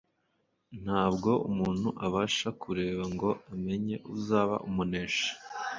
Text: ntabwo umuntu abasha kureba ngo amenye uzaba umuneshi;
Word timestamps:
ntabwo 0.83 1.31
umuntu 1.49 1.89
abasha 2.05 2.47
kureba 2.61 3.03
ngo 3.13 3.29
amenye 3.53 3.95
uzaba 4.15 4.55
umuneshi; 4.67 5.29